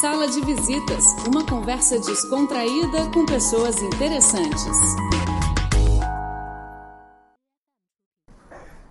Sala 0.00 0.26
de 0.26 0.40
Visitas, 0.40 1.04
uma 1.28 1.46
conversa 1.46 1.98
descontraída 2.00 3.10
com 3.12 3.24
pessoas 3.24 3.80
interessantes. 3.80 4.76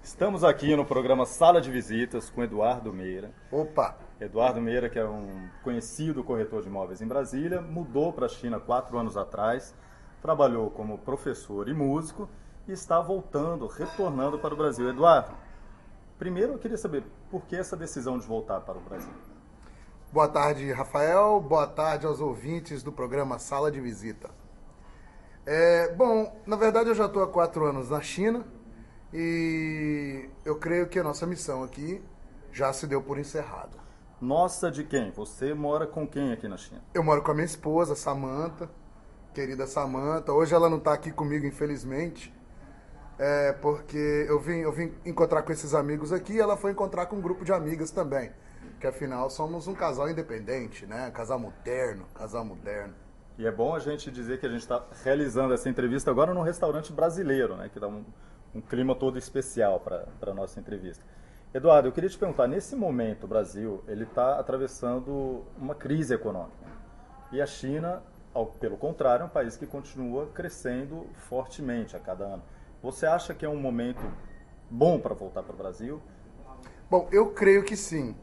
Estamos 0.01 0.45
aqui 0.45 0.75
no 0.77 0.85
programa 0.85 1.25
Sala 1.25 1.59
de 1.59 1.69
Visitas 1.69 2.29
com 2.29 2.41
Eduardo 2.41 2.93
Meira. 2.93 3.33
Opa! 3.51 3.97
Eduardo 4.19 4.61
Meira, 4.61 4.89
que 4.89 4.97
é 4.97 5.05
um 5.05 5.49
conhecido 5.61 6.23
corretor 6.23 6.61
de 6.61 6.69
imóveis 6.69 7.01
em 7.01 7.07
Brasília, 7.07 7.59
mudou 7.59 8.13
para 8.13 8.27
a 8.27 8.29
China 8.29 8.59
quatro 8.59 8.97
anos 8.97 9.17
atrás, 9.17 9.75
trabalhou 10.21 10.69
como 10.69 10.97
professor 10.99 11.67
e 11.67 11.73
músico 11.73 12.29
e 12.65 12.71
está 12.71 13.01
voltando, 13.01 13.67
retornando 13.67 14.39
para 14.39 14.53
o 14.53 14.57
Brasil. 14.57 14.87
Eduardo, 14.89 15.35
primeiro 16.17 16.53
eu 16.53 16.59
queria 16.59 16.77
saber 16.77 17.03
por 17.29 17.41
que 17.45 17.57
essa 17.57 17.75
decisão 17.75 18.17
de 18.17 18.25
voltar 18.25 18.61
para 18.61 18.77
o 18.77 18.81
Brasil? 18.81 19.32
Boa 20.13 20.27
tarde, 20.27 20.71
Rafael. 20.71 21.39
Boa 21.41 21.65
tarde 21.65 22.05
aos 22.05 22.21
ouvintes 22.21 22.83
do 22.83 22.91
programa 22.91 23.39
Sala 23.39 23.71
de 23.71 23.81
Visita. 23.81 24.29
É, 25.43 25.91
bom, 25.95 26.39
na 26.45 26.55
verdade 26.55 26.89
eu 26.89 26.93
já 26.93 27.07
estou 27.07 27.23
há 27.23 27.27
quatro 27.27 27.65
anos 27.65 27.89
na 27.89 27.99
China 27.99 28.45
e 29.11 30.29
eu 30.45 30.55
creio 30.57 30.87
que 30.87 30.99
a 30.99 31.03
nossa 31.03 31.25
missão 31.25 31.63
aqui 31.63 31.99
já 32.51 32.71
se 32.71 32.85
deu 32.85 33.01
por 33.01 33.17
encerrada. 33.17 33.75
Nossa 34.21 34.69
de 34.69 34.83
quem? 34.83 35.09
Você 35.13 35.51
mora 35.55 35.87
com 35.87 36.07
quem 36.07 36.31
aqui 36.31 36.47
na 36.47 36.57
China? 36.57 36.83
Eu 36.93 37.03
moro 37.03 37.23
com 37.23 37.31
a 37.31 37.33
minha 37.33 37.47
esposa, 37.47 37.95
Samantha, 37.95 38.69
querida 39.33 39.65
Samantha. 39.65 40.31
Hoje 40.31 40.53
ela 40.53 40.69
não 40.69 40.77
está 40.77 40.93
aqui 40.93 41.11
comigo, 41.11 41.47
infelizmente, 41.47 42.31
é, 43.17 43.51
porque 43.53 44.27
eu 44.29 44.39
vim, 44.39 44.59
eu 44.59 44.71
vim 44.71 44.93
encontrar 45.03 45.41
com 45.41 45.51
esses 45.51 45.73
amigos 45.73 46.13
aqui 46.13 46.33
e 46.33 46.39
ela 46.39 46.55
foi 46.55 46.69
encontrar 46.69 47.07
com 47.07 47.15
um 47.15 47.21
grupo 47.21 47.43
de 47.43 47.51
amigas 47.51 47.89
também 47.89 48.31
que 48.79 48.87
afinal 48.87 49.29
somos 49.29 49.67
um 49.67 49.73
casal 49.73 50.09
independente, 50.09 50.85
né? 50.85 51.11
Casal 51.11 51.39
moderno, 51.39 52.05
casal 52.13 52.43
moderno. 52.45 52.93
E 53.37 53.47
é 53.47 53.51
bom 53.51 53.73
a 53.73 53.79
gente 53.79 54.11
dizer 54.11 54.39
que 54.39 54.45
a 54.45 54.49
gente 54.49 54.61
está 54.61 54.85
realizando 55.03 55.53
essa 55.53 55.67
entrevista 55.67 56.11
agora 56.11 56.33
num 56.33 56.41
restaurante 56.41 56.93
brasileiro, 56.93 57.55
né? 57.55 57.69
Que 57.71 57.79
dá 57.79 57.87
um, 57.87 58.05
um 58.53 58.61
clima 58.61 58.93
todo 58.93 59.17
especial 59.17 59.79
para 59.79 60.07
a 60.21 60.33
nossa 60.33 60.59
entrevista. 60.59 61.03
Eduardo, 61.53 61.87
eu 61.87 61.91
queria 61.91 62.09
te 62.09 62.17
perguntar, 62.17 62.47
nesse 62.47 62.75
momento 62.75 63.25
o 63.25 63.27
Brasil 63.27 63.83
ele 63.87 64.03
está 64.03 64.39
atravessando 64.39 65.43
uma 65.57 65.75
crise 65.75 66.13
econômica. 66.13 66.65
E 67.31 67.41
a 67.41 67.45
China, 67.45 68.03
ao, 68.33 68.47
pelo 68.47 68.77
contrário, 68.77 69.23
é 69.23 69.25
um 69.25 69.29
país 69.29 69.55
que 69.55 69.65
continua 69.65 70.27
crescendo 70.27 71.07
fortemente 71.13 71.95
a 71.95 71.99
cada 71.99 72.25
ano. 72.25 72.43
Você 72.81 73.05
acha 73.05 73.33
que 73.33 73.45
é 73.45 73.49
um 73.49 73.59
momento 73.59 74.01
bom 74.69 74.99
para 74.99 75.13
voltar 75.13 75.43
para 75.43 75.53
o 75.53 75.57
Brasil? 75.57 76.01
Bom, 76.89 77.07
eu 77.11 77.31
creio 77.31 77.63
que 77.63 77.77
sim 77.77 78.15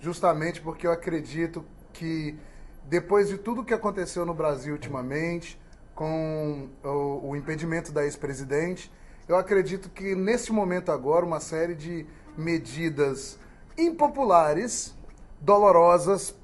justamente 0.00 0.60
porque 0.60 0.86
eu 0.86 0.92
acredito 0.92 1.64
que 1.92 2.38
depois 2.84 3.28
de 3.28 3.38
tudo 3.38 3.64
que 3.64 3.74
aconteceu 3.74 4.24
no 4.24 4.34
Brasil 4.34 4.72
ultimamente, 4.72 5.60
com 5.94 6.68
o, 6.82 7.30
o 7.30 7.36
impedimento 7.36 7.92
da 7.92 8.04
ex-presidente, 8.04 8.90
eu 9.28 9.36
acredito 9.36 9.90
que 9.90 10.14
nesse 10.14 10.50
momento 10.50 10.90
agora 10.90 11.24
uma 11.24 11.40
série 11.40 11.74
de 11.74 12.06
medidas 12.36 13.38
impopulares, 13.76 14.94
dolorosas 15.40 16.34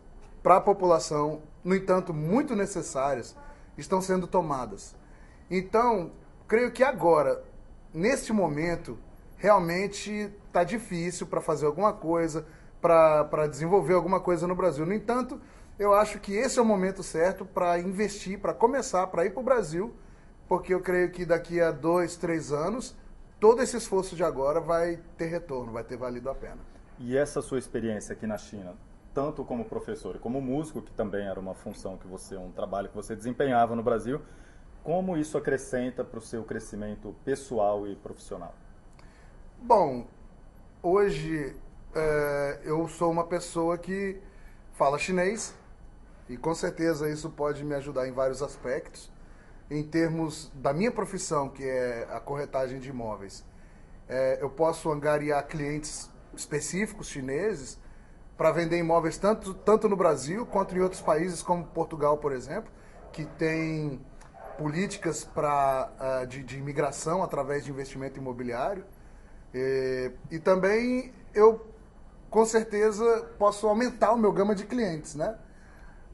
para 0.43 0.57
a 0.57 0.61
população, 0.61 1.43
no 1.65 1.75
entanto 1.75 2.15
muito 2.15 2.55
necessárias, 2.55 3.35
estão 3.77 4.01
sendo 4.01 4.27
tomadas. 4.27 4.95
Então, 5.51 6.13
creio 6.47 6.71
que 6.71 6.85
agora, 6.85 7.43
neste 7.93 8.33
momento, 8.33 8.99
realmente 9.37 10.31
está 10.47 10.63
difícil 10.63 11.27
para 11.27 11.41
fazer 11.41 11.67
alguma 11.67 11.93
coisa, 11.93 12.47
para 12.81 13.47
desenvolver 13.47 13.95
alguma 13.95 14.21
coisa 14.21 14.47
no 14.47 14.55
Brasil. 14.55 14.87
No 14.87 14.95
entanto, 14.95 15.41
eu 15.79 15.93
acho 15.93 16.19
que 16.19 16.35
esse 16.35 16.59
é 16.59 16.63
o 16.63 16.65
momento 16.65 17.03
certo 17.03 17.45
para 17.45 17.79
investir, 17.79 18.39
para 18.39 18.55
começar, 18.55 19.07
para 19.09 19.27
ir 19.27 19.31
para 19.31 19.41
o 19.41 19.45
Brasil, 19.45 19.95
porque 20.49 20.73
eu 20.73 20.81
creio 20.81 21.11
que 21.11 21.25
daqui 21.25 21.61
a 21.61 21.71
dois, 21.71 22.17
três 22.17 22.53
anos, 22.53 22.97
todo 23.39 23.63
esse 23.63 23.77
esforço 23.77 24.17
de 24.17 24.25
agora 24.25 24.61
vai 24.61 24.99
ter 25.17 25.27
retorno, 25.27 25.73
vai 25.73 25.85
ter 25.85 25.97
valido 25.97 26.31
a 26.31 26.35
pena. 26.35 26.59
E 26.99 27.17
essa 27.17 27.43
sua 27.43 27.59
experiência 27.59 28.15
aqui 28.15 28.27
na 28.27 28.39
China, 28.39 28.75
tanto 29.13 29.45
como 29.45 29.65
professor 29.65 30.17
e 30.17 30.19
como 30.19 30.41
músico, 30.41 30.81
que 30.81 30.93
também 30.93 31.27
era 31.27 31.39
uma 31.39 31.55
função 31.55 31.97
que 31.97 32.07
você, 32.07 32.37
um 32.37 32.51
trabalho 32.53 32.89
que 32.89 32.95
você 32.95 33.15
desempenhava 33.15 33.77
no 33.77 33.83
Brasil, 33.83 34.21
como 34.83 35.17
isso 35.17 35.37
acrescenta 35.37 36.05
para 36.05 36.19
o 36.19 36.23
seu 36.23 36.45
crescimento 36.45 37.15
pessoal 37.25 37.87
e 37.87 37.97
profissional? 37.97 38.55
Bom, 39.61 40.07
hoje 40.83 41.57
é, 41.97 42.61
eu 42.63 42.87
sou 42.89 43.11
uma 43.11 43.25
pessoa 43.25 43.79
que 43.79 44.21
fala 44.75 44.99
chinês 44.99 45.55
e 46.29 46.37
com 46.37 46.55
certeza 46.55 47.09
isso 47.09 47.31
pode 47.31 47.65
me 47.65 47.75
ajudar 47.75 48.07
em 48.07 48.13
vários 48.13 48.43
aspectos. 48.43 49.11
Em 49.71 49.83
termos 49.83 50.53
da 50.55 50.73
minha 50.73 50.93
profissão, 50.93 51.49
que 51.49 51.65
é 51.65 52.07
a 52.11 52.21
corretagem 52.21 52.79
de 52.79 52.91
imóveis, 52.91 53.45
é, 54.09 54.39
eu 54.41 54.51
posso 54.51 54.93
angariar 54.93 55.47
clientes 55.47 56.11
específicos 56.37 57.09
chineses 57.09 57.79
para 58.37 58.53
vender 58.53 58.77
imóveis 58.77 59.17
tanto, 59.17 59.55
tanto 59.55 59.89
no 59.89 59.97
Brasil 59.97 60.45
quanto 60.45 60.77
em 60.77 60.81
outros 60.81 61.01
países, 61.01 61.43
como 61.43 61.65
Portugal, 61.65 62.19
por 62.19 62.33
exemplo, 62.33 62.71
que 63.11 63.25
tem 63.25 64.05
políticas 64.59 65.25
pra, 65.25 65.91
uh, 65.99 66.27
de, 66.27 66.43
de 66.43 66.59
imigração 66.59 67.23
através 67.23 67.65
de 67.65 67.71
investimento 67.71 68.21
imobiliário. 68.21 68.85
E, 69.55 70.13
e 70.31 70.39
também 70.39 71.13
eu 71.35 71.75
com 72.37 72.45
certeza 72.45 73.31
posso 73.39 73.67
aumentar 73.67 74.13
o 74.13 74.19
meu 74.19 74.31
gama 74.31 74.55
de 74.55 74.67
clientes, 74.67 75.15
né? 75.15 75.39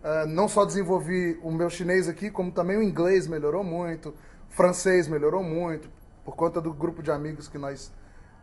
Uh, 0.04 0.24
não 0.28 0.46
só 0.46 0.64
desenvolvi 0.64 1.36
o 1.42 1.50
meu 1.50 1.68
chinês 1.68 2.08
aqui, 2.08 2.30
como 2.30 2.52
também 2.52 2.76
o 2.76 2.82
inglês 2.82 3.26
melhorou 3.26 3.64
muito, 3.64 4.14
francês 4.48 5.08
melhorou 5.08 5.42
muito, 5.42 5.90
por 6.24 6.36
conta 6.36 6.60
do 6.60 6.72
grupo 6.72 7.02
de 7.02 7.10
amigos 7.10 7.48
que 7.48 7.58
nós 7.58 7.92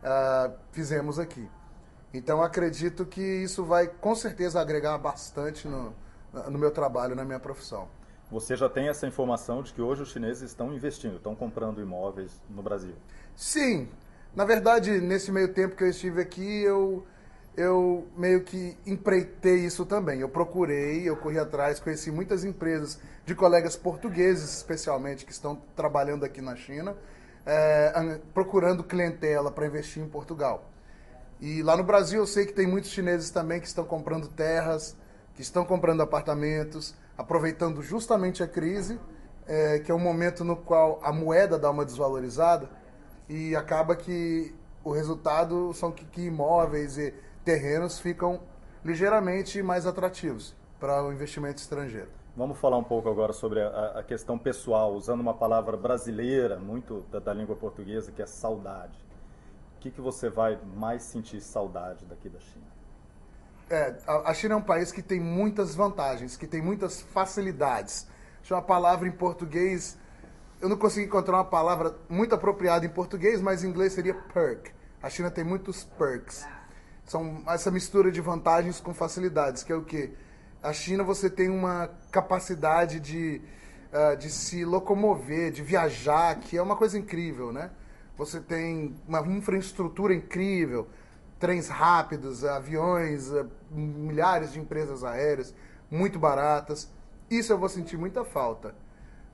uh, 0.02 0.52
fizemos 0.72 1.18
aqui. 1.18 1.48
Então 2.12 2.42
acredito 2.42 3.06
que 3.06 3.22
isso 3.22 3.64
vai 3.64 3.88
com 3.88 4.14
certeza 4.14 4.60
agregar 4.60 4.98
bastante 4.98 5.66
no, 5.66 5.94
no 6.50 6.58
meu 6.58 6.70
trabalho, 6.70 7.16
na 7.16 7.24
minha 7.24 7.40
profissão. 7.40 7.88
Você 8.30 8.56
já 8.56 8.68
tem 8.68 8.88
essa 8.88 9.06
informação 9.06 9.62
de 9.62 9.72
que 9.72 9.80
hoje 9.80 10.02
os 10.02 10.10
chineses 10.10 10.42
estão 10.42 10.70
investindo, 10.74 11.16
estão 11.16 11.34
comprando 11.34 11.80
imóveis 11.80 12.42
no 12.50 12.62
Brasil? 12.62 12.94
Sim. 13.34 13.88
Na 14.36 14.44
verdade, 14.44 15.00
nesse 15.00 15.32
meio 15.32 15.54
tempo 15.54 15.74
que 15.74 15.82
eu 15.82 15.88
estive 15.88 16.20
aqui, 16.20 16.60
eu 16.60 17.06
eu 17.60 18.08
meio 18.16 18.42
que 18.42 18.76
empreitei 18.86 19.66
isso 19.66 19.84
também. 19.84 20.20
Eu 20.20 20.28
procurei, 20.28 21.06
eu 21.08 21.16
corri 21.16 21.38
atrás, 21.38 21.78
conheci 21.78 22.10
muitas 22.10 22.42
empresas 22.42 22.98
de 23.26 23.34
colegas 23.34 23.76
portugueses, 23.76 24.56
especialmente, 24.56 25.26
que 25.26 25.32
estão 25.32 25.60
trabalhando 25.76 26.24
aqui 26.24 26.40
na 26.40 26.56
China, 26.56 26.96
é, 27.44 28.18
procurando 28.32 28.82
clientela 28.82 29.50
para 29.50 29.66
investir 29.66 30.02
em 30.02 30.08
Portugal. 30.08 30.70
E 31.38 31.62
lá 31.62 31.76
no 31.76 31.84
Brasil 31.84 32.20
eu 32.20 32.26
sei 32.26 32.46
que 32.46 32.52
tem 32.52 32.66
muitos 32.66 32.90
chineses 32.90 33.30
também 33.30 33.60
que 33.60 33.66
estão 33.66 33.84
comprando 33.84 34.28
terras, 34.28 34.96
que 35.34 35.42
estão 35.42 35.64
comprando 35.64 36.02
apartamentos, 36.02 36.94
aproveitando 37.16 37.82
justamente 37.82 38.42
a 38.42 38.48
crise, 38.48 38.98
é, 39.46 39.80
que 39.80 39.90
é 39.90 39.94
um 39.94 39.98
momento 39.98 40.44
no 40.44 40.56
qual 40.56 40.98
a 41.02 41.12
moeda 41.12 41.58
dá 41.58 41.70
uma 41.70 41.84
desvalorizada 41.84 42.70
e 43.28 43.54
acaba 43.54 43.94
que 43.94 44.54
o 44.82 44.92
resultado 44.92 45.72
são 45.74 45.92
que, 45.92 46.04
que 46.06 46.22
imóveis 46.22 46.96
e 46.96 47.12
terrenos 47.44 47.98
ficam 47.98 48.40
ligeiramente 48.84 49.62
mais 49.62 49.86
atrativos 49.86 50.54
para 50.78 51.02
o 51.04 51.12
investimento 51.12 51.60
estrangeiro. 51.60 52.08
Vamos 52.36 52.58
falar 52.58 52.78
um 52.78 52.84
pouco 52.84 53.08
agora 53.08 53.32
sobre 53.32 53.60
a, 53.60 53.98
a 53.98 54.02
questão 54.02 54.38
pessoal, 54.38 54.94
usando 54.94 55.20
uma 55.20 55.34
palavra 55.34 55.76
brasileira, 55.76 56.58
muito 56.58 57.04
da, 57.10 57.18
da, 57.18 57.34
língua 57.34 57.56
portuguesa, 57.56 58.12
que 58.12 58.22
é 58.22 58.26
saudade. 58.26 58.98
O 59.76 59.80
que, 59.80 59.90
que 59.90 60.00
você 60.00 60.30
vai 60.30 60.58
mais 60.76 61.02
sentir 61.02 61.40
saudade 61.40 62.04
daqui 62.06 62.28
da 62.28 62.38
China? 62.38 62.64
É, 63.68 63.96
a, 64.06 64.30
a 64.30 64.34
China 64.34 64.54
é 64.54 64.56
um 64.56 64.62
país 64.62 64.92
que 64.92 65.02
tem 65.02 65.20
muitas 65.20 65.74
vantagens, 65.74 66.36
que 66.36 66.46
tem 66.46 66.62
muitas 66.62 67.02
facilidades. 67.02 68.06
Deixa 68.38 68.54
uma 68.54 68.62
palavra 68.62 69.08
em 69.08 69.12
português, 69.12 69.98
eu 70.60 70.68
não 70.68 70.76
consegui 70.76 71.06
encontrar 71.06 71.36
uma 71.36 71.44
palavra 71.44 71.96
muito 72.08 72.34
apropriada 72.34 72.86
em 72.86 72.90
português, 72.90 73.40
mas 73.40 73.64
em 73.64 73.68
inglês 73.68 73.92
seria 73.92 74.14
perk. 74.14 74.72
A 75.02 75.10
China 75.10 75.30
tem 75.30 75.44
muitos 75.44 75.84
perks 75.84 76.46
são 77.10 77.42
essa 77.48 77.72
mistura 77.72 78.12
de 78.12 78.20
vantagens 78.20 78.78
com 78.78 78.94
facilidades, 78.94 79.64
que 79.64 79.72
é 79.72 79.74
o 79.74 79.82
que 79.82 80.12
a 80.62 80.72
China 80.72 81.02
você 81.02 81.28
tem 81.28 81.50
uma 81.50 81.90
capacidade 82.08 83.00
de, 83.00 83.42
uh, 83.92 84.16
de 84.16 84.30
se 84.30 84.64
locomover, 84.64 85.50
de 85.50 85.60
viajar, 85.60 86.38
que 86.38 86.56
é 86.56 86.62
uma 86.62 86.76
coisa 86.76 86.96
incrível, 86.96 87.52
né? 87.52 87.72
Você 88.16 88.38
tem 88.38 88.94
uma 89.08 89.26
infraestrutura 89.26 90.14
incrível, 90.14 90.86
trens 91.40 91.66
rápidos, 91.66 92.44
aviões, 92.44 93.28
uh, 93.32 93.50
milhares 93.72 94.52
de 94.52 94.60
empresas 94.60 95.02
aéreas 95.02 95.52
muito 95.90 96.16
baratas. 96.16 96.88
Isso 97.28 97.52
eu 97.52 97.58
vou 97.58 97.68
sentir 97.68 97.96
muita 97.96 98.24
falta. 98.24 98.72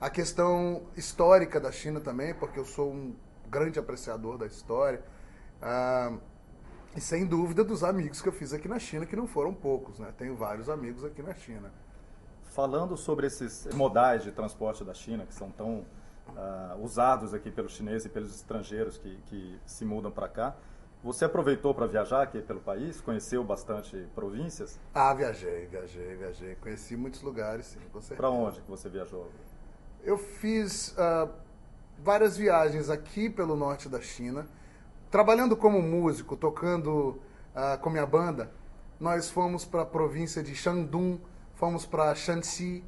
A 0.01 0.09
questão 0.09 0.81
histórica 0.95 1.59
da 1.59 1.71
China 1.71 1.99
também, 1.99 2.33
porque 2.33 2.59
eu 2.59 2.65
sou 2.65 2.91
um 2.91 3.15
grande 3.47 3.77
apreciador 3.77 4.35
da 4.35 4.47
história. 4.47 4.99
Uh, 5.61 6.17
e 6.97 7.01
sem 7.01 7.27
dúvida 7.27 7.63
dos 7.63 7.83
amigos 7.83 8.23
que 8.23 8.27
eu 8.27 8.33
fiz 8.33 8.51
aqui 8.53 8.67
na 8.67 8.79
China, 8.79 9.05
que 9.05 9.15
não 9.15 9.27
foram 9.27 9.53
poucos, 9.53 9.99
né? 9.99 10.11
Tenho 10.17 10.35
vários 10.35 10.67
amigos 10.67 11.05
aqui 11.05 11.21
na 11.21 11.35
China. 11.35 11.71
falando 12.45 12.97
sobre 12.97 13.27
esses 13.27 13.67
modais 13.75 14.23
de 14.23 14.31
transporte 14.31 14.83
da 14.83 14.91
China, 14.91 15.27
que 15.27 15.33
são 15.35 15.51
tão 15.51 15.85
uh, 16.29 16.81
usados 16.81 17.31
aqui 17.35 17.51
pelos 17.51 17.73
chineses 17.73 18.05
e 18.05 18.09
pelos 18.09 18.33
estrangeiros 18.33 18.97
que, 18.97 19.15
que 19.27 19.59
se 19.63 19.85
mudam 19.85 20.09
para 20.09 20.27
cá, 20.27 20.55
você 21.03 21.25
aproveitou 21.25 21.75
para 21.75 21.85
viajar 21.85 22.23
aqui 22.23 22.41
pelo 22.41 22.59
país? 22.59 22.99
Conheceu 22.99 23.43
bastante 23.43 24.07
províncias? 24.15 24.79
Ah, 24.91 25.13
viajei, 25.13 25.67
viajei, 25.67 26.15
viajei. 26.15 26.55
Conheci 26.55 26.97
muitos 26.97 27.21
lugares, 27.21 27.67
sim, 27.67 27.79
com 27.93 28.01
certeza. 28.01 28.17
Para 28.17 28.31
onde 28.31 28.59
que 28.59 28.67
você 28.67 28.89
viajou? 28.89 29.29
Eu 30.03 30.17
fiz 30.17 30.95
uh, 30.97 31.29
várias 31.99 32.35
viagens 32.35 32.89
aqui 32.89 33.29
pelo 33.29 33.55
norte 33.55 33.87
da 33.87 34.01
China. 34.01 34.47
Trabalhando 35.09 35.55
como 35.55 35.81
músico, 35.81 36.35
tocando 36.35 37.17
uh, 37.55 37.77
com 37.81 37.89
minha 37.89 38.05
banda, 38.05 38.51
nós 38.99 39.29
fomos 39.29 39.63
para 39.63 39.83
a 39.83 39.85
província 39.85 40.43
de 40.43 40.53
Shandong, 40.53 41.21
fomos 41.55 41.85
para 41.85 42.13
Shanxi, 42.13 42.83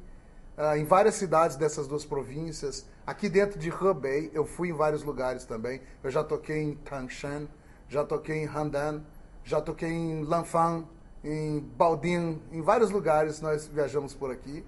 uh, 0.58 0.76
em 0.76 0.84
várias 0.84 1.14
cidades 1.14 1.56
dessas 1.56 1.86
duas 1.86 2.04
províncias. 2.04 2.86
Aqui 3.06 3.26
dentro 3.26 3.58
de 3.58 3.70
Hebei, 3.70 4.30
eu 4.34 4.44
fui 4.44 4.68
em 4.68 4.72
vários 4.74 5.02
lugares 5.02 5.46
também. 5.46 5.80
Eu 6.04 6.10
já 6.10 6.22
toquei 6.22 6.62
em 6.62 6.74
Tangshan, 6.74 7.48
já 7.88 8.04
toquei 8.04 8.42
em 8.42 8.46
Handan, 8.46 9.00
já 9.42 9.58
toquei 9.58 9.90
em 9.90 10.22
Lanfang, 10.22 10.86
em 11.24 11.58
Baoding, 11.58 12.40
em 12.52 12.60
vários 12.60 12.90
lugares 12.90 13.40
nós 13.40 13.66
viajamos 13.66 14.12
por 14.12 14.30
aqui. 14.30 14.62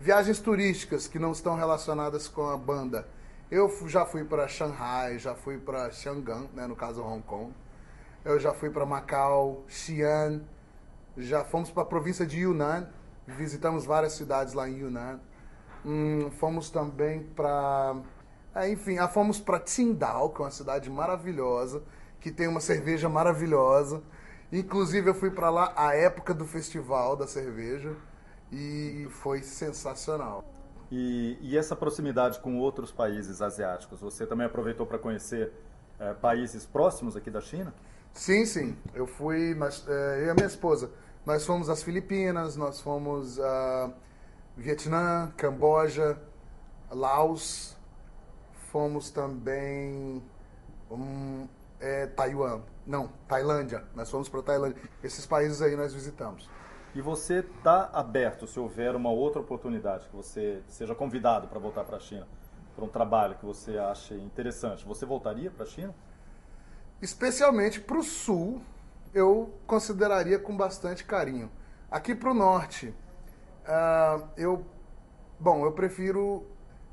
Viagens 0.00 0.40
turísticas 0.40 1.06
que 1.06 1.18
não 1.18 1.32
estão 1.32 1.54
relacionadas 1.54 2.28
com 2.28 2.48
a 2.48 2.56
banda. 2.56 3.06
Eu 3.50 3.70
já 3.88 4.04
fui 4.04 4.24
para 4.24 4.46
Shanghai, 4.46 5.18
já 5.18 5.34
fui 5.34 5.56
para 5.56 5.90
Xangan, 5.90 6.48
né, 6.54 6.66
no 6.66 6.76
caso 6.76 7.02
Hong 7.02 7.22
Kong. 7.22 7.52
Eu 8.24 8.38
já 8.38 8.52
fui 8.52 8.68
para 8.68 8.84
Macau, 8.84 9.64
Xi'an, 9.68 10.42
já 11.16 11.44
fomos 11.44 11.70
para 11.70 11.82
a 11.82 11.86
província 11.86 12.26
de 12.26 12.40
Yunnan, 12.40 12.88
visitamos 13.26 13.86
várias 13.86 14.12
cidades 14.12 14.52
lá 14.52 14.68
em 14.68 14.80
Yunnan. 14.80 15.18
Hum, 15.84 16.30
fomos 16.32 16.70
também 16.70 17.22
para. 17.22 17.96
É, 18.54 18.68
enfim, 18.68 18.98
ah, 18.98 19.08
fomos 19.08 19.40
para 19.40 19.58
Tsingtao, 19.58 20.30
que 20.30 20.42
é 20.42 20.44
uma 20.44 20.50
cidade 20.50 20.90
maravilhosa 20.90 21.82
que 22.20 22.30
tem 22.30 22.48
uma 22.48 22.60
cerveja 22.60 23.08
maravilhosa. 23.08 24.02
Inclusive 24.52 25.10
eu 25.10 25.14
fui 25.14 25.30
para 25.30 25.50
lá 25.50 25.72
a 25.76 25.94
época 25.94 26.34
do 26.34 26.44
festival 26.44 27.16
da 27.16 27.26
cerveja 27.26 27.94
e 28.50 29.06
foi 29.10 29.42
sensacional. 29.42 30.44
E, 30.90 31.36
e, 31.42 31.58
essa 31.58 31.76
proximidade 31.76 32.38
com 32.40 32.58
outros 32.58 32.90
países 32.90 33.42
asiáticos, 33.42 34.00
você 34.00 34.26
também 34.26 34.46
aproveitou 34.46 34.86
para 34.86 34.98
conhecer 34.98 35.52
é, 35.98 36.14
países 36.14 36.64
próximos 36.64 37.14
aqui 37.14 37.30
da 37.30 37.40
China? 37.40 37.74
Sim, 38.14 38.46
sim. 38.46 38.76
Eu 38.94 39.06
fui, 39.06 39.54
nós, 39.54 39.84
é, 39.86 40.22
eu 40.22 40.26
e 40.26 40.30
a 40.30 40.34
minha 40.34 40.46
esposa, 40.46 40.90
nós 41.26 41.44
fomos 41.44 41.68
às 41.68 41.82
Filipinas, 41.82 42.56
nós 42.56 42.80
fomos 42.80 43.38
a 43.38 43.92
Vietnã, 44.56 45.30
Camboja, 45.36 46.18
Laos, 46.90 47.76
fomos 48.72 49.10
também 49.10 50.22
um, 50.90 51.46
é, 51.80 52.06
Taiwan. 52.06 52.62
Não, 52.86 53.08
Tailândia. 53.28 53.84
Nós 53.94 54.10
fomos 54.10 54.28
para 54.28 54.42
Tailândia. 54.42 54.80
Esses 55.02 55.26
países 55.26 55.60
aí 55.60 55.76
nós 55.76 55.92
visitamos. 55.92 56.48
E 56.94 57.00
você 57.00 57.40
está 57.40 57.90
aberto, 57.92 58.46
se 58.46 58.58
houver 58.58 58.96
uma 58.96 59.10
outra 59.10 59.40
oportunidade, 59.40 60.08
que 60.08 60.16
você 60.16 60.62
seja 60.68 60.94
convidado 60.94 61.46
para 61.46 61.58
voltar 61.58 61.84
para 61.84 61.96
a 61.96 62.00
China, 62.00 62.26
para 62.74 62.84
um 62.84 62.88
trabalho 62.88 63.34
que 63.36 63.44
você 63.44 63.78
ache 63.78 64.14
interessante, 64.14 64.84
você 64.84 65.04
voltaria 65.04 65.50
para 65.50 65.64
a 65.64 65.66
China? 65.66 65.94
Especialmente 67.00 67.80
para 67.80 67.98
o 67.98 68.02
sul, 68.02 68.60
eu 69.14 69.52
consideraria 69.66 70.38
com 70.38 70.56
bastante 70.56 71.04
carinho. 71.04 71.50
Aqui 71.90 72.14
para 72.14 72.30
o 72.30 72.34
norte, 72.34 72.94
uh, 73.64 74.28
eu, 74.36 74.64
bom, 75.38 75.64
eu 75.64 75.72
prefiro 75.72 76.44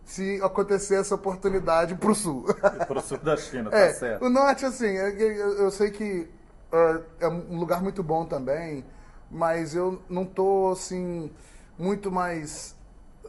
se 0.03 0.39
acontecer 0.42 1.00
essa 1.00 1.15
oportunidade 1.15 1.95
para 1.95 2.12
o 2.12 2.15
sul. 2.15 2.45
Para 2.88 3.00
o 3.00 3.01
sul 3.01 3.18
da 3.18 3.36
China, 3.36 3.71
tá 3.71 3.77
é, 3.77 3.94
certo. 3.94 4.24
O 4.24 4.30
norte, 4.30 4.65
assim, 4.65 4.86
é 4.86 5.09
eu, 5.19 5.71
sei 5.71 5.89
que 5.89 6.30
uh, 6.71 7.03
é 7.19 7.27
um 7.27 7.57
lugar 7.57 7.81
muito 7.81 8.03
bom 8.03 8.25
também, 8.25 8.86
mas 9.30 9.75
eu 9.75 10.01
não 10.10 10.24
estou, 10.24 10.72
assim, 10.72 11.31
muito 11.77 12.12
mais. 12.12 12.75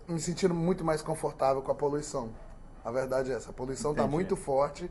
me 0.08 0.20
sentindo 0.20 0.54
muito 0.54 0.84
mais 0.84 1.02
confortável 1.02 1.62
com 1.62 1.72
a 1.72 1.75
poluição. 1.75 2.31
A 2.84 2.90
verdade 2.90 3.32
é 3.32 3.34
essa. 3.34 3.50
A 3.50 3.52
poluição 3.52 3.90
está 3.90 4.06
muito 4.06 4.37
forte 4.37 4.90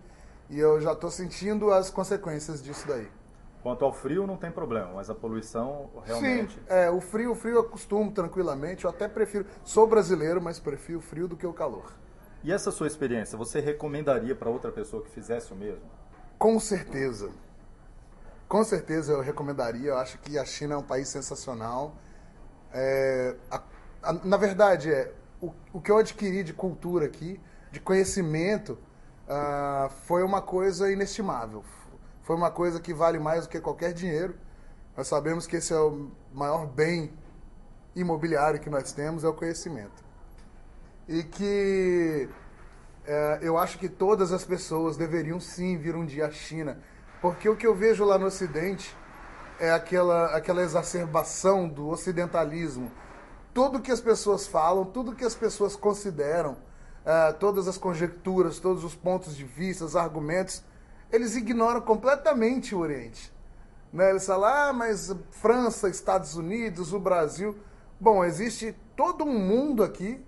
e 0.49 0.59
eu 0.59 0.81
já 0.81 0.91
estou 0.91 1.09
sentindo 1.09 1.71
as 1.71 1.89
consequências 1.89 2.61
disso 2.61 2.87
daí. 2.87 3.07
Quanto 3.63 3.83
ao 3.83 3.91
frio, 3.91 4.27
não 4.27 4.37
tem 4.37 4.51
problema, 4.51 4.91
mas 4.93 5.09
a 5.09 5.15
poluição 5.15 5.89
realmente. 6.05 6.53
Sim, 6.53 6.59
é, 6.67 6.89
o 6.89 7.01
frio, 7.01 7.31
o 7.31 7.35
frio 7.35 7.55
eu 7.55 7.61
acostumo 7.61 8.11
tranquilamente. 8.11 8.83
Eu 8.83 8.91
até 8.91 9.07
prefiro. 9.07 9.45
Sou 9.63 9.87
brasileiro, 9.87 10.41
mas 10.41 10.59
prefiro 10.59 10.99
o 10.99 11.01
frio 11.01 11.27
do 11.27 11.35
que 11.35 11.47
o 11.47 11.53
calor. 11.53 11.91
E 12.43 12.51
essa 12.51 12.69
sua 12.69 12.85
experiência, 12.85 13.35
você 13.35 13.59
recomendaria 13.59 14.35
para 14.35 14.51
outra 14.51 14.71
pessoa 14.71 15.01
que 15.01 15.09
fizesse 15.09 15.51
o 15.51 15.55
mesmo? 15.55 15.81
Com 16.37 16.59
certeza. 16.59 17.31
Com 18.47 18.63
certeza 18.63 19.13
eu 19.13 19.21
recomendaria. 19.21 19.89
Eu 19.89 19.97
acho 19.97 20.17
que 20.19 20.37
a 20.37 20.45
China 20.45 20.75
é 20.75 20.77
um 20.77 20.83
país 20.83 21.07
sensacional. 21.09 21.95
É, 22.73 23.35
a, 23.49 23.61
a, 24.03 24.13
na 24.13 24.37
verdade, 24.37 24.91
é, 24.91 25.11
o, 25.41 25.51
o 25.73 25.81
que 25.81 25.91
eu 25.91 25.97
adquiri 25.97 26.43
de 26.43 26.53
cultura 26.53 27.05
aqui, 27.05 27.39
de 27.71 27.79
conhecimento, 27.79 28.77
uh, 29.27 29.89
foi 30.05 30.23
uma 30.23 30.41
coisa 30.41 30.91
inestimável 30.91 31.63
foi 32.25 32.35
uma 32.35 32.49
coisa 32.49 32.79
que 32.79 32.91
vale 32.91 33.19
mais 33.19 33.45
do 33.45 33.49
que 33.49 33.61
qualquer 33.61 33.93
dinheiro. 33.93 34.35
Nós 34.97 35.07
sabemos 35.07 35.45
que 35.45 35.57
esse 35.57 35.71
é 35.71 35.77
o 35.77 36.09
maior 36.33 36.65
bem 36.65 37.13
imobiliário 37.95 38.59
que 38.59 38.69
nós 38.69 38.91
temos, 38.91 39.23
é 39.23 39.27
o 39.27 39.33
conhecimento. 39.33 40.03
E 41.07 41.21
que 41.21 42.27
é, 43.05 43.39
eu 43.43 43.59
acho 43.59 43.77
que 43.77 43.87
todas 43.87 44.31
as 44.33 44.43
pessoas 44.43 44.97
deveriam 44.97 45.39
sim 45.39 45.77
vir 45.77 45.95
um 45.95 46.03
dia 46.03 46.25
à 46.25 46.31
China, 46.31 46.79
porque 47.25 47.49
o 47.49 47.55
que 47.55 47.65
eu 47.65 47.73
vejo 47.73 48.05
lá 48.05 48.19
no 48.19 48.27
Ocidente 48.27 48.95
é 49.59 49.71
aquela, 49.71 50.27
aquela 50.27 50.61
exacerbação 50.61 51.67
do 51.67 51.87
ocidentalismo. 51.87 52.91
Tudo 53.51 53.81
que 53.81 53.91
as 53.91 53.99
pessoas 53.99 54.45
falam, 54.45 54.85
tudo 54.85 55.15
que 55.15 55.25
as 55.25 55.33
pessoas 55.33 55.75
consideram, 55.75 56.55
é, 57.03 57.31
todas 57.31 57.67
as 57.67 57.79
conjecturas, 57.79 58.59
todos 58.59 58.83
os 58.83 58.93
pontos 58.93 59.35
de 59.35 59.43
vista, 59.43 59.83
os 59.83 59.95
argumentos, 59.95 60.63
eles 61.11 61.35
ignoram 61.35 61.81
completamente 61.81 62.75
o 62.75 62.79
Oriente. 62.79 63.33
Né? 63.91 64.11
Eles 64.11 64.23
falam, 64.27 64.47
ah, 64.47 64.71
mas 64.71 65.11
França, 65.31 65.89
Estados 65.89 66.35
Unidos, 66.35 66.93
o 66.93 66.99
Brasil. 66.99 67.57
Bom, 67.99 68.23
existe 68.23 68.75
todo 68.95 69.23
um 69.23 69.39
mundo 69.39 69.83
aqui 69.83 70.23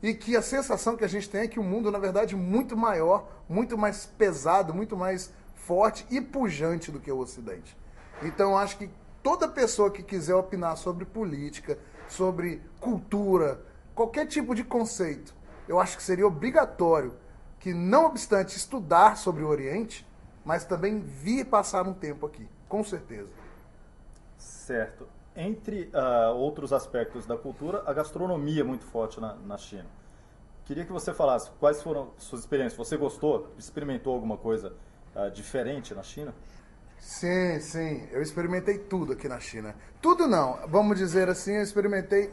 e 0.00 0.14
que 0.14 0.36
a 0.36 0.42
sensação 0.42 0.96
que 0.96 1.04
a 1.04 1.08
gente 1.08 1.28
tem 1.28 1.40
é 1.40 1.48
que 1.48 1.58
o 1.58 1.64
mundo, 1.64 1.90
na 1.90 1.98
verdade, 1.98 2.36
é 2.36 2.38
muito 2.38 2.76
maior, 2.76 3.26
muito 3.48 3.76
mais 3.76 4.06
pesado, 4.06 4.72
muito 4.72 4.96
mais 4.96 5.32
forte 5.70 6.04
e 6.10 6.20
pujante 6.20 6.90
do 6.90 6.98
que 6.98 7.12
o 7.12 7.18
Ocidente. 7.20 7.78
Então, 8.24 8.58
acho 8.58 8.76
que 8.76 8.90
toda 9.22 9.46
pessoa 9.46 9.88
que 9.88 10.02
quiser 10.02 10.34
opinar 10.34 10.76
sobre 10.76 11.04
política, 11.04 11.78
sobre 12.08 12.60
cultura, 12.80 13.64
qualquer 13.94 14.26
tipo 14.26 14.52
de 14.52 14.64
conceito, 14.64 15.32
eu 15.68 15.78
acho 15.78 15.96
que 15.96 16.02
seria 16.02 16.26
obrigatório 16.26 17.14
que, 17.60 17.72
não 17.72 18.06
obstante 18.06 18.56
estudar 18.56 19.16
sobre 19.16 19.44
o 19.44 19.46
Oriente, 19.46 20.04
mas 20.44 20.64
também 20.64 20.98
vir 20.98 21.44
passar 21.44 21.86
um 21.86 21.94
tempo 21.94 22.26
aqui, 22.26 22.48
com 22.68 22.82
certeza. 22.82 23.30
Certo. 24.36 25.06
Entre 25.36 25.88
uh, 25.94 26.34
outros 26.34 26.72
aspectos 26.72 27.26
da 27.26 27.36
cultura, 27.36 27.84
a 27.86 27.92
gastronomia 27.92 28.62
é 28.62 28.64
muito 28.64 28.84
forte 28.86 29.20
na, 29.20 29.36
na 29.36 29.56
China. 29.56 29.86
Queria 30.64 30.84
que 30.84 30.90
você 30.90 31.14
falasse 31.14 31.48
quais 31.60 31.80
foram 31.80 32.10
suas 32.18 32.40
experiências. 32.40 32.76
Você 32.76 32.96
gostou? 32.96 33.52
Experimentou 33.56 34.12
alguma 34.12 34.36
coisa 34.36 34.74
uh, 35.14 35.30
diferente 35.30 35.94
na 35.94 36.02
China? 36.02 36.34
Sim, 36.98 37.58
sim. 37.60 38.08
Eu 38.12 38.20
experimentei 38.20 38.78
tudo 38.78 39.14
aqui 39.14 39.28
na 39.28 39.40
China. 39.40 39.74
Tudo 40.00 40.26
não. 40.26 40.58
Vamos 40.68 40.98
dizer 40.98 41.28
assim, 41.28 41.54
eu 41.54 41.62
experimentei 41.62 42.32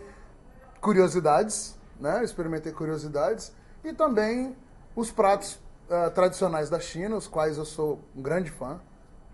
curiosidades, 0.81 1.77
né? 1.99 2.19
Eu 2.19 2.23
experimentei 2.23 2.71
curiosidades 2.71 3.53
e 3.83 3.93
também 3.93 4.55
os 4.95 5.09
pratos 5.09 5.59
uh, 5.89 6.11
tradicionais 6.13 6.69
da 6.69 6.79
China, 6.79 7.15
os 7.15 7.27
quais 7.27 7.57
eu 7.57 7.65
sou 7.65 8.01
um 8.15 8.21
grande 8.21 8.51
fã. 8.51 8.79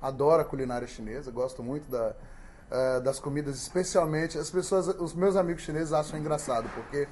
Adoro 0.02 0.42
a 0.42 0.46
culinária 0.46 0.88
chinesa, 0.88 1.32
gosto 1.32 1.64
muito 1.64 1.90
da, 1.90 2.14
uh, 2.70 3.02
das 3.02 3.20
comidas, 3.20 3.56
especialmente 3.56 4.38
as 4.38 4.50
pessoas, 4.50 4.88
os 4.88 5.14
meus 5.14 5.36
amigos 5.36 5.64
chineses 5.64 5.94
acham 5.94 6.20
engraçado, 6.20 6.70
porque 6.76 7.08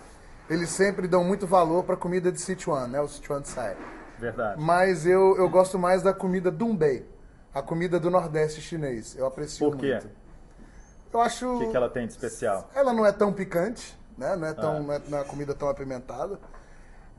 eles 0.50 0.70
sempre 0.70 1.08
dão 1.08 1.24
muito 1.24 1.48
valor 1.48 1.84
para 1.86 1.96
a 1.96 1.98
comida 1.98 2.32
de 2.32 2.42
Sichuan, 2.42 2.88
né, 2.88 3.00
o 3.00 3.08
Sichuan 3.08 3.42
Tsai. 3.42 3.78
Verdade. 4.22 4.62
Mas 4.62 5.06
eu, 5.06 5.36
eu 5.38 5.50
gosto 5.50 5.80
mais 5.80 6.04
da 6.04 6.14
comida 6.14 6.52
Dumbei, 6.52 7.06
a 7.54 7.62
comida 7.62 8.00
do 8.00 8.10
Nordeste 8.10 8.62
chinês. 8.62 9.16
Eu 9.18 9.26
aprecio 9.26 9.68
muito. 9.68 9.80
Por 9.80 9.86
quê? 9.86 9.94
muito. 9.94 10.10
Eu 11.14 11.22
acho. 11.22 11.56
O 11.56 11.60
que, 11.60 11.68
que 11.72 11.76
ela 11.76 11.90
tem 11.90 12.06
de 12.06 12.14
especial? 12.14 12.70
Ela 12.74 12.94
não 12.94 13.06
é 13.06 13.12
tão 13.12 13.34
picante, 13.34 13.98
né? 14.18 14.36
Não 14.36 14.48
é 14.48 14.54
tão, 14.54 14.78
ah. 14.78 14.80
não, 14.80 14.94
é, 14.94 15.02
não 15.08 15.18
é 15.18 15.22
uma 15.22 15.28
comida 15.28 15.54
tão 15.54 15.68
apimentada. 15.68 16.40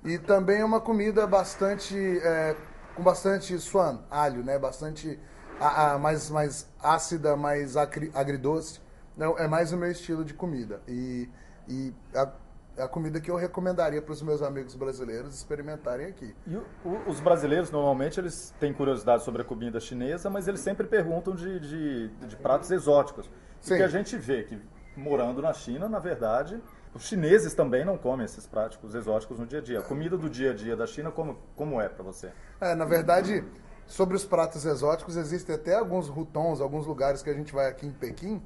E 0.04 0.18
também 0.18 0.60
é 0.60 0.64
uma 0.64 0.80
comida 0.80 1.26
bastante. 1.26 1.96
É, 2.22 2.56
com 2.94 3.02
bastante 3.02 3.58
suan, 3.58 4.00
alho, 4.10 4.44
né? 4.44 4.58
Bastante. 4.58 5.18
A, 5.60 5.92
a, 5.92 5.98
mais, 5.98 6.30
mais 6.30 6.66
ácida, 6.80 7.36
mais 7.36 7.76
agridoce. 7.76 8.80
Não, 9.16 9.36
é 9.38 9.46
mais 9.46 9.72
o 9.72 9.76
meu 9.76 9.90
estilo 9.90 10.24
de 10.24 10.34
comida. 10.34 10.80
E 10.88 11.28
E 11.68 11.92
a, 12.14 12.28
a 12.76 12.88
comida 12.88 13.20
que 13.20 13.30
eu 13.30 13.36
recomendaria 13.36 14.00
para 14.00 14.12
os 14.12 14.22
meus 14.22 14.42
amigos 14.42 14.74
brasileiros 14.74 15.34
experimentarem 15.34 16.06
aqui. 16.06 16.34
E 16.46 16.56
o, 16.56 16.64
o, 16.84 17.10
os 17.10 17.20
brasileiros, 17.20 17.70
normalmente, 17.70 18.18
eles 18.18 18.54
têm 18.58 18.72
curiosidade 18.72 19.22
sobre 19.24 19.42
a 19.42 19.44
comida 19.44 19.78
chinesa, 19.78 20.30
mas 20.30 20.48
eles 20.48 20.60
sempre 20.60 20.86
perguntam 20.86 21.34
de, 21.34 21.60
de, 21.60 22.08
de 22.08 22.36
pratos 22.36 22.70
exóticos. 22.70 23.30
Sim. 23.60 23.74
E 23.74 23.76
que 23.76 23.82
a 23.82 23.88
gente 23.88 24.16
vê 24.16 24.44
que, 24.44 24.60
morando 24.96 25.42
na 25.42 25.52
China, 25.52 25.88
na 25.88 25.98
verdade, 25.98 26.60
os 26.94 27.04
chineses 27.04 27.54
também 27.54 27.84
não 27.84 27.96
comem 27.96 28.24
esses 28.24 28.46
pratos 28.46 28.94
exóticos 28.94 29.38
no 29.38 29.46
dia 29.46 29.60
a 29.60 29.62
dia. 29.62 29.78
A 29.78 29.82
comida 29.82 30.16
do 30.16 30.28
dia 30.28 30.50
a 30.50 30.54
dia 30.54 30.76
da 30.76 30.86
China, 30.86 31.10
como, 31.10 31.38
como 31.56 31.80
é 31.80 31.88
para 31.88 32.02
você? 32.02 32.30
É, 32.60 32.74
na 32.74 32.84
verdade, 32.84 33.44
sobre 33.86 34.16
os 34.16 34.24
pratos 34.24 34.64
exóticos, 34.64 35.16
existem 35.16 35.54
até 35.54 35.74
alguns 35.74 36.08
rutons, 36.08 36.60
alguns 36.60 36.86
lugares 36.86 37.22
que 37.22 37.30
a 37.30 37.34
gente 37.34 37.52
vai 37.52 37.68
aqui 37.68 37.86
em 37.86 37.92
Pequim, 37.92 38.42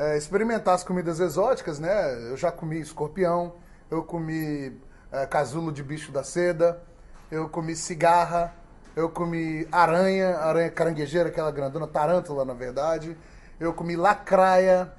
é, 0.00 0.16
experimentar 0.16 0.74
as 0.74 0.82
comidas 0.82 1.20
exóticas, 1.20 1.78
né? 1.78 2.30
Eu 2.30 2.36
já 2.36 2.50
comi 2.50 2.80
escorpião, 2.80 3.56
eu 3.90 4.02
comi 4.02 4.80
é, 5.12 5.26
casulo 5.26 5.70
de 5.70 5.82
bicho 5.82 6.10
da 6.10 6.24
seda, 6.24 6.82
eu 7.30 7.50
comi 7.50 7.76
cigarra, 7.76 8.54
eu 8.96 9.10
comi 9.10 9.68
aranha, 9.70 10.38
aranha 10.38 10.70
caranguejeira, 10.70 11.28
aquela 11.28 11.50
grandona, 11.50 11.86
tarântula, 11.86 12.46
na 12.46 12.54
verdade. 12.54 13.14
Eu 13.60 13.74
comi 13.74 13.94
lacraia, 13.94 14.90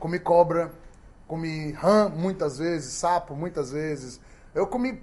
comi 0.00 0.18
cobra, 0.18 0.72
comi 1.28 1.70
rã 1.70 2.08
muitas 2.08 2.58
vezes, 2.58 2.92
sapo 2.94 3.36
muitas 3.36 3.70
vezes. 3.70 4.20
Eu 4.52 4.66
comi. 4.66 5.00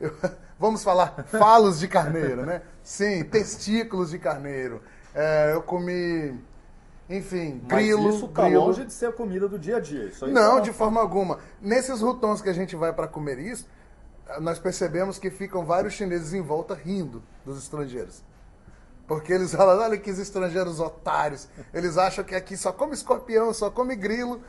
Eu, 0.00 0.14
vamos 0.56 0.84
falar 0.84 1.26
falos 1.36 1.80
de 1.80 1.88
carneiro, 1.88 2.46
né? 2.46 2.62
Sim, 2.84 3.24
testículos 3.24 4.10
de 4.10 4.20
carneiro. 4.20 4.80
É, 5.12 5.50
eu 5.52 5.62
comi. 5.62 6.38
Enfim, 7.08 7.62
Mas 7.68 7.78
grilo. 7.78 8.10
Isso 8.10 8.28
tá 8.28 8.44
grilo. 8.44 8.66
longe 8.66 8.84
de 8.84 8.92
ser 8.92 9.06
a 9.06 9.12
comida 9.12 9.48
do 9.48 9.58
dia 9.58 9.76
a 9.76 9.80
dia. 9.80 10.04
Isso 10.04 10.26
não, 10.26 10.58
é 10.58 10.60
de 10.60 10.72
forma 10.72 11.00
alguma. 11.00 11.38
Nesses 11.60 12.00
rutons 12.00 12.42
que 12.42 12.48
a 12.48 12.52
gente 12.52 12.76
vai 12.76 12.92
para 12.92 13.08
comer 13.08 13.38
isso, 13.38 13.66
nós 14.40 14.58
percebemos 14.58 15.18
que 15.18 15.30
ficam 15.30 15.64
vários 15.64 15.94
chineses 15.94 16.34
em 16.34 16.42
volta 16.42 16.74
rindo 16.74 17.22
dos 17.46 17.58
estrangeiros. 17.58 18.22
Porque 19.06 19.32
eles 19.32 19.52
falam, 19.56 19.82
olha 19.82 19.96
que 19.96 20.10
estrangeiros 20.10 20.80
otários. 20.80 21.48
Eles 21.72 21.96
acham 21.96 22.22
que 22.22 22.34
aqui 22.34 22.56
só 22.56 22.72
come 22.72 22.92
escorpião, 22.92 23.54
só 23.54 23.70
come 23.70 23.96
grilo 23.96 24.42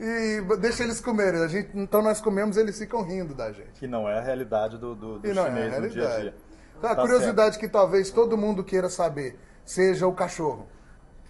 e 0.00 0.40
deixa 0.58 0.84
eles 0.84 1.00
comerem. 1.00 1.42
A 1.42 1.48
gente, 1.48 1.70
então 1.74 2.00
nós 2.00 2.20
comemos 2.20 2.56
eles 2.56 2.78
ficam 2.78 3.02
rindo 3.02 3.34
da 3.34 3.52
gente. 3.52 3.72
Que 3.78 3.86
não 3.86 4.08
é 4.08 4.18
a 4.18 4.22
realidade 4.22 4.78
do, 4.78 4.94
do, 4.94 5.18
do 5.18 5.28
chinês 5.28 5.74
é 5.74 5.80
no 5.80 5.88
dia 5.90 6.08
a 6.08 6.20
dia. 6.20 6.34
Então, 6.78 6.90
a 6.90 6.94
tá 6.94 7.00
curiosidade 7.02 7.54
certo. 7.54 7.60
que 7.60 7.68
talvez 7.68 8.10
todo 8.10 8.36
mundo 8.36 8.64
queira 8.64 8.88
saber 8.88 9.38
seja 9.64 10.06
o 10.06 10.12
cachorro. 10.12 10.66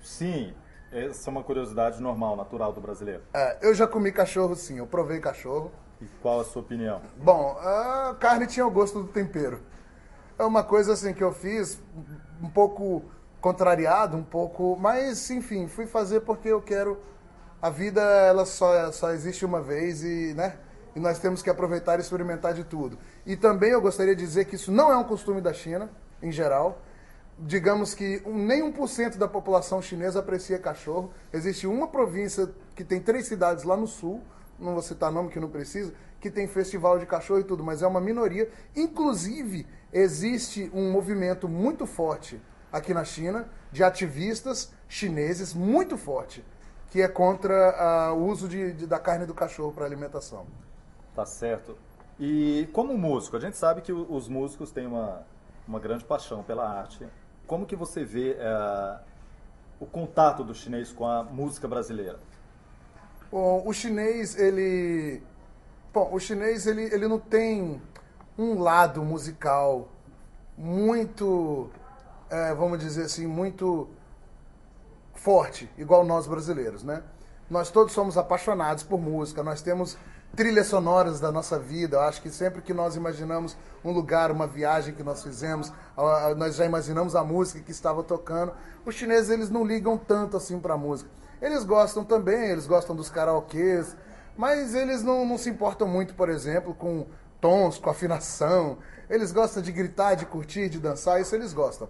Sim, 0.02 0.54
essa 0.92 1.28
é 1.28 1.30
uma 1.30 1.42
curiosidade 1.42 2.00
normal, 2.00 2.36
natural 2.36 2.72
do 2.72 2.80
brasileiro. 2.80 3.22
É, 3.34 3.58
eu 3.62 3.74
já 3.74 3.86
comi 3.86 4.12
cachorro 4.12 4.54
sim, 4.54 4.78
eu 4.78 4.86
provei 4.86 5.20
cachorro. 5.20 5.70
E 6.00 6.06
qual 6.20 6.40
a 6.40 6.44
sua 6.44 6.62
opinião? 6.62 7.00
Bom, 7.16 7.56
a 7.58 8.16
carne 8.20 8.46
tinha 8.46 8.66
o 8.66 8.70
gosto 8.70 9.02
do 9.02 9.08
tempero. 9.08 9.60
É 10.38 10.44
uma 10.44 10.62
coisa 10.62 10.92
assim 10.92 11.14
que 11.14 11.24
eu 11.24 11.32
fiz 11.32 11.82
um 12.42 12.48
pouco 12.48 13.02
contrariado, 13.40 14.16
um 14.16 14.22
pouco, 14.22 14.76
mas 14.78 15.30
enfim, 15.30 15.66
fui 15.66 15.86
fazer 15.86 16.20
porque 16.20 16.48
eu 16.48 16.60
quero 16.60 16.98
a 17.60 17.70
vida 17.70 18.02
ela 18.02 18.44
só 18.44 18.92
só 18.92 19.10
existe 19.12 19.44
uma 19.44 19.62
vez 19.62 20.04
e, 20.04 20.34
né? 20.34 20.58
E 20.94 21.00
nós 21.00 21.18
temos 21.18 21.42
que 21.42 21.50
aproveitar 21.50 21.98
e 21.98 22.00
experimentar 22.00 22.54
de 22.54 22.64
tudo. 22.64 22.98
E 23.24 23.36
também 23.36 23.70
eu 23.70 23.80
gostaria 23.80 24.14
de 24.16 24.24
dizer 24.24 24.46
que 24.46 24.56
isso 24.56 24.72
não 24.72 24.90
é 24.90 24.96
um 24.96 25.04
costume 25.04 25.40
da 25.40 25.52
China, 25.52 25.90
em 26.22 26.32
geral. 26.32 26.80
Digamos 27.38 27.94
que 27.94 28.22
nem 28.26 28.62
1% 28.62 29.16
da 29.16 29.28
população 29.28 29.82
chinesa 29.82 30.20
aprecia 30.20 30.58
cachorro. 30.58 31.10
Existe 31.32 31.66
uma 31.66 31.88
província 31.88 32.50
que 32.74 32.82
tem 32.82 33.00
três 33.00 33.26
cidades 33.26 33.64
lá 33.64 33.76
no 33.76 33.86
sul, 33.86 34.22
não 34.58 34.72
vou 34.72 34.82
citar 34.82 35.12
nome 35.12 35.30
que 35.30 35.38
não 35.38 35.50
precisa, 35.50 35.92
que 36.20 36.30
tem 36.30 36.48
festival 36.48 36.98
de 36.98 37.04
cachorro 37.04 37.40
e 37.40 37.44
tudo, 37.44 37.62
mas 37.62 37.82
é 37.82 37.86
uma 37.86 38.00
minoria. 38.00 38.50
Inclusive, 38.74 39.66
existe 39.92 40.70
um 40.72 40.90
movimento 40.90 41.46
muito 41.46 41.86
forte 41.86 42.40
aqui 42.72 42.94
na 42.94 43.04
China 43.04 43.48
de 43.70 43.84
ativistas 43.84 44.72
chineses 44.88 45.52
muito 45.52 45.98
forte 45.98 46.42
que 46.90 47.02
é 47.02 47.08
contra 47.08 48.10
uh, 48.10 48.14
o 48.14 48.26
uso 48.26 48.48
de, 48.48 48.72
de, 48.72 48.86
da 48.86 48.98
carne 48.98 49.26
do 49.26 49.34
cachorro 49.34 49.72
para 49.72 49.84
alimentação. 49.84 50.46
Tá 51.14 51.26
certo. 51.26 51.76
E 52.18 52.68
como 52.72 52.96
músico, 52.96 53.36
a 53.36 53.40
gente 53.40 53.56
sabe 53.56 53.82
que 53.82 53.92
os 53.92 54.28
músicos 54.28 54.70
têm 54.70 54.86
uma, 54.86 55.22
uma 55.66 55.78
grande 55.78 56.04
paixão 56.04 56.42
pela 56.42 56.66
arte. 56.66 57.06
Como 57.46 57.66
que 57.66 57.76
você 57.76 58.04
vê 58.04 58.32
uh, 58.32 58.98
o 59.78 59.86
contato 59.86 60.42
do 60.42 60.54
chinês 60.54 60.92
com 60.92 61.06
a 61.06 61.22
música 61.22 61.68
brasileira? 61.68 62.18
Bom, 63.30 63.62
o 63.66 63.72
chinês, 63.72 64.38
ele... 64.38 65.22
Bom, 65.92 66.08
o 66.12 66.18
chinês, 66.18 66.66
ele, 66.66 66.82
ele 66.82 67.06
não 67.06 67.18
tem 67.18 67.80
um 68.38 68.60
lado 68.60 69.02
musical 69.02 69.88
muito, 70.56 71.70
é, 72.30 72.54
vamos 72.54 72.78
dizer 72.78 73.04
assim, 73.04 73.26
muito 73.26 73.88
forte, 75.14 75.70
igual 75.76 76.04
nós 76.04 76.26
brasileiros, 76.26 76.82
né? 76.82 77.02
Nós 77.48 77.70
todos 77.70 77.92
somos 77.92 78.18
apaixonados 78.18 78.82
por 78.82 79.00
música, 79.00 79.42
nós 79.42 79.62
temos 79.62 79.96
trilhas 80.36 80.66
sonoras 80.66 81.18
da 81.18 81.32
nossa 81.32 81.58
vida. 81.58 81.96
Eu 81.96 82.02
acho 82.02 82.20
que 82.20 82.30
sempre 82.30 82.60
que 82.60 82.74
nós 82.74 82.94
imaginamos 82.94 83.56
um 83.82 83.90
lugar, 83.90 84.30
uma 84.30 84.46
viagem 84.46 84.94
que 84.94 85.02
nós 85.02 85.22
fizemos, 85.22 85.72
nós 86.36 86.54
já 86.56 86.66
imaginamos 86.66 87.16
a 87.16 87.24
música 87.24 87.60
que 87.60 87.70
estava 87.70 88.02
tocando. 88.04 88.52
Os 88.84 88.94
chineses 88.94 89.30
eles 89.30 89.50
não 89.50 89.64
ligam 89.64 89.96
tanto 89.96 90.36
assim 90.36 90.60
para 90.60 90.74
a 90.74 90.78
música. 90.78 91.10
Eles 91.40 91.64
gostam 91.64 92.04
também, 92.04 92.50
eles 92.50 92.66
gostam 92.66 92.94
dos 92.94 93.08
karaokês, 93.08 93.96
mas 94.36 94.74
eles 94.74 95.02
não, 95.02 95.24
não 95.24 95.38
se 95.38 95.48
importam 95.48 95.88
muito, 95.88 96.14
por 96.14 96.28
exemplo, 96.28 96.74
com 96.74 97.06
tons, 97.40 97.78
com 97.78 97.88
afinação. 97.88 98.78
Eles 99.08 99.32
gostam 99.32 99.62
de 99.62 99.72
gritar, 99.72 100.14
de 100.14 100.26
curtir, 100.26 100.68
de 100.68 100.78
dançar, 100.78 101.20
isso 101.20 101.34
eles 101.34 101.52
gostam. 101.52 101.88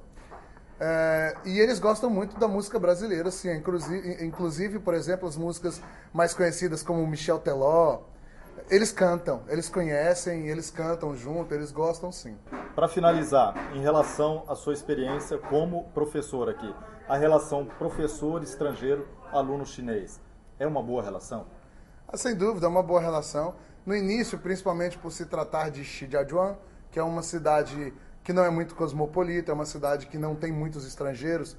É, 0.78 1.34
e 1.44 1.58
eles 1.58 1.78
gostam 1.78 2.10
muito 2.10 2.38
da 2.38 2.46
música 2.46 2.78
brasileira, 2.78 3.30
sim. 3.30 3.50
Inclusive, 3.52 4.24
inclusive, 4.24 4.78
por 4.78 4.94
exemplo, 4.94 5.26
as 5.26 5.36
músicas 5.36 5.80
mais 6.12 6.34
conhecidas 6.34 6.82
como 6.82 7.06
Michel 7.06 7.38
Teló, 7.38 8.02
eles 8.68 8.90
cantam, 8.90 9.42
eles 9.48 9.68
conhecem, 9.68 10.48
eles 10.48 10.70
cantam 10.70 11.14
junto, 11.14 11.54
eles 11.54 11.70
gostam 11.70 12.10
sim. 12.10 12.36
Para 12.74 12.88
finalizar, 12.88 13.54
em 13.74 13.80
relação 13.80 14.44
à 14.48 14.56
sua 14.56 14.72
experiência 14.72 15.38
como 15.38 15.84
professor 15.94 16.48
aqui, 16.48 16.74
a 17.08 17.16
relação 17.16 17.64
professor 17.64 18.42
estrangeiro, 18.42 19.06
aluno 19.32 19.64
chinês, 19.64 20.20
é 20.58 20.66
uma 20.66 20.82
boa 20.82 21.02
relação? 21.02 21.46
Ah, 22.08 22.16
sem 22.16 22.34
dúvida, 22.34 22.66
é 22.66 22.68
uma 22.68 22.82
boa 22.82 23.00
relação. 23.00 23.54
No 23.84 23.94
início, 23.94 24.38
principalmente 24.38 24.98
por 24.98 25.12
se 25.12 25.26
tratar 25.26 25.70
de 25.70 25.84
Shijiazhuang, 25.84 26.58
que 26.90 26.98
é 26.98 27.02
uma 27.02 27.22
cidade 27.22 27.94
que 28.24 28.32
não 28.32 28.44
é 28.44 28.50
muito 28.50 28.74
cosmopolita, 28.74 29.52
é 29.52 29.54
uma 29.54 29.64
cidade 29.64 30.06
que 30.06 30.18
não 30.18 30.34
tem 30.34 30.50
muitos 30.50 30.84
estrangeiros. 30.84 31.56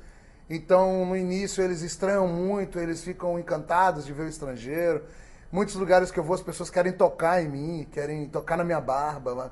Então, 0.49 1.05
no 1.05 1.15
início, 1.15 1.63
eles 1.63 1.81
estranham 1.81 2.27
muito, 2.27 2.77
eles 2.79 3.01
ficam 3.01 3.39
encantados 3.39 4.05
de 4.05 4.11
ver 4.11 4.23
o 4.23 4.27
estrangeiro. 4.27 5.03
Muitos 5.51 5.75
lugares 5.75 6.11
que 6.11 6.19
eu 6.19 6.23
vou, 6.23 6.35
as 6.35 6.41
pessoas 6.41 6.69
querem 6.69 6.91
tocar 6.91 7.41
em 7.41 7.47
mim, 7.47 7.87
querem 7.91 8.27
tocar 8.27 8.57
na 8.57 8.63
minha 8.63 8.81
barba. 8.81 9.51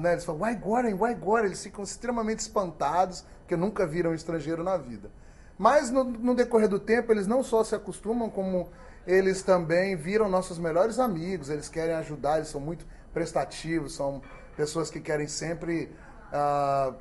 Né? 0.00 0.12
Eles 0.12 0.24
falam, 0.24 0.42
why 0.42 0.54
Goren, 0.56 0.94
why 0.94 1.14
Goren? 1.14 1.46
Eles 1.46 1.62
ficam 1.62 1.84
extremamente 1.84 2.40
espantados, 2.40 3.24
porque 3.40 3.56
nunca 3.56 3.86
viram 3.86 4.10
um 4.10 4.14
estrangeiro 4.14 4.64
na 4.64 4.76
vida. 4.76 5.10
Mas, 5.56 5.90
no, 5.90 6.04
no 6.04 6.34
decorrer 6.34 6.68
do 6.68 6.78
tempo, 6.78 7.12
eles 7.12 7.26
não 7.26 7.42
só 7.42 7.62
se 7.62 7.74
acostumam, 7.74 8.28
como 8.30 8.68
eles 9.06 9.42
também 9.42 9.94
viram 9.94 10.28
nossos 10.28 10.58
melhores 10.58 10.98
amigos, 10.98 11.50
eles 11.50 11.68
querem 11.68 11.94
ajudar, 11.96 12.36
eles 12.36 12.48
são 12.48 12.60
muito 12.60 12.86
prestativos, 13.12 13.94
são 13.94 14.22
pessoas 14.56 14.90
que 14.90 15.00
querem 15.00 15.26
sempre 15.26 15.90
ah, 16.32 16.94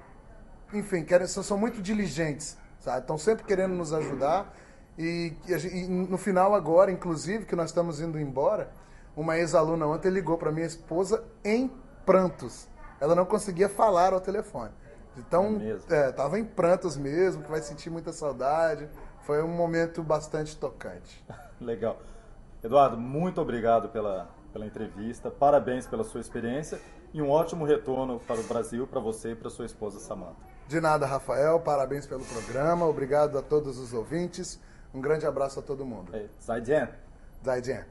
enfim, 0.73 1.03
querem, 1.03 1.27
são 1.27 1.57
muito 1.57 1.81
diligentes, 1.81 2.57
sabe? 2.79 2.99
Estão 2.99 3.17
sempre 3.17 3.43
querendo 3.45 3.73
nos 3.73 3.93
ajudar. 3.93 4.53
E, 4.99 5.33
e, 5.47 5.87
no 5.87 6.17
final 6.17 6.53
agora, 6.53 6.91
inclusive, 6.91 7.45
que 7.45 7.55
nós 7.55 7.69
estamos 7.69 8.01
indo 8.01 8.19
embora, 8.19 8.69
uma 9.15 9.37
ex-aluna 9.37 9.87
ontem 9.87 10.09
ligou 10.09 10.37
para 10.37 10.51
minha 10.51 10.67
esposa 10.67 11.23
em 11.41 11.71
prantos. 12.05 12.67
Ela 12.99 13.15
não 13.15 13.25
conseguia 13.25 13.69
falar 13.69 14.11
ao 14.11 14.19
telefone. 14.19 14.71
Então, 15.17 15.57
é, 15.89 16.11
tava 16.11 16.37
em 16.37 16.43
prantos 16.43 16.97
mesmo, 16.97 17.43
que 17.43 17.49
vai 17.49 17.61
sentir 17.61 17.89
muita 17.89 18.11
saudade. 18.11 18.89
Foi 19.21 19.41
um 19.41 19.47
momento 19.47 20.03
bastante 20.03 20.57
tocante. 20.57 21.23
Legal. 21.61 21.97
Eduardo, 22.61 22.97
muito 22.97 23.39
obrigado 23.39 23.87
pela, 23.87 24.29
pela 24.51 24.65
entrevista. 24.65 25.31
Parabéns 25.31 25.87
pela 25.87 26.03
sua 26.03 26.19
experiência 26.19 26.77
e 27.13 27.21
um 27.21 27.29
ótimo 27.29 27.63
retorno 27.63 28.19
para 28.19 28.39
o 28.39 28.43
Brasil, 28.43 28.85
para 28.85 28.99
você 28.99 29.31
e 29.31 29.35
para 29.35 29.49
sua 29.49 29.65
esposa 29.65 29.97
Samantha. 29.97 30.35
De 30.67 30.81
nada, 30.81 31.05
Rafael. 31.05 31.57
Parabéns 31.61 32.05
pelo 32.05 32.25
programa. 32.25 32.85
Obrigado 32.85 33.37
a 33.37 33.41
todos 33.41 33.77
os 33.77 33.93
ouvintes. 33.93 34.59
Um 34.93 35.01
grande 35.01 35.25
abraço 35.25 35.59
a 35.59 35.63
todo 35.63 35.85
mundo. 35.85 36.11
Zaijian. 36.41 36.89
Zaijian. 37.43 37.85